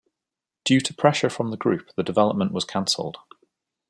Due 0.63 0.79
to 0.81 0.95
pressure 0.95 1.29
from 1.29 1.51
the 1.51 1.57
group, 1.57 1.91
the 1.95 2.01
development 2.01 2.51
was 2.51 2.65
cancelled. 2.65 3.17